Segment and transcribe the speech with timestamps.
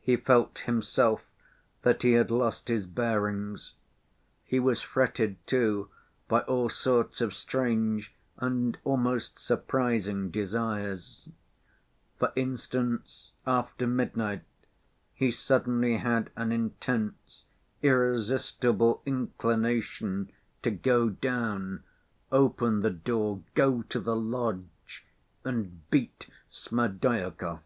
[0.00, 1.22] He felt himself
[1.82, 3.74] that he had lost his bearings.
[4.42, 5.90] He was fretted, too,
[6.28, 11.28] by all sorts of strange and almost surprising desires;
[12.18, 14.44] for instance, after midnight
[15.12, 17.44] he suddenly had an intense
[17.82, 20.32] irresistible inclination
[20.62, 21.84] to go down,
[22.32, 25.04] open the door, go to the lodge
[25.44, 27.58] and beat Smerdyakov.